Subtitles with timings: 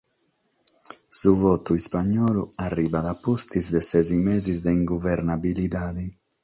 [1.19, 6.05] Su votu ispagnolu arribat a pustis de ses meses de inguvernabilidade.